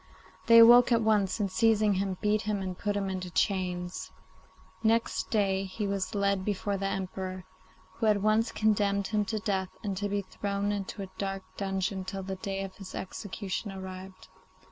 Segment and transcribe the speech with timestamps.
[0.47, 4.09] They awoke at once, and, seizing him, beat him and put him into chains.
[4.81, 7.43] Next day he was led before the Emperor,
[7.97, 12.03] who at once condemned him to death and to be thrown into a dark dungeon
[12.03, 14.27] till the day of his execution arrived.